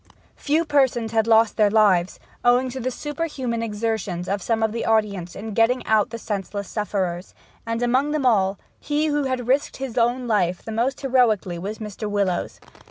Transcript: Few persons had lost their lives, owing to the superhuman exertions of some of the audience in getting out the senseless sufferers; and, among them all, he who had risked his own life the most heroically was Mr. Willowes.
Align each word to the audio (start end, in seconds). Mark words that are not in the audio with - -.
Few 0.37 0.65
persons 0.65 1.11
had 1.11 1.27
lost 1.27 1.57
their 1.57 1.69
lives, 1.69 2.19
owing 2.43 2.71
to 2.71 2.79
the 2.79 2.89
superhuman 2.89 3.61
exertions 3.61 4.27
of 4.27 4.41
some 4.41 4.63
of 4.63 4.71
the 4.71 4.83
audience 4.83 5.35
in 5.35 5.53
getting 5.53 5.85
out 5.85 6.09
the 6.09 6.17
senseless 6.17 6.67
sufferers; 6.67 7.35
and, 7.67 7.83
among 7.83 8.09
them 8.09 8.25
all, 8.25 8.57
he 8.79 9.05
who 9.05 9.25
had 9.25 9.47
risked 9.47 9.77
his 9.77 9.99
own 9.99 10.27
life 10.27 10.65
the 10.65 10.71
most 10.71 11.01
heroically 11.01 11.59
was 11.59 11.77
Mr. 11.77 12.09
Willowes. 12.09 12.59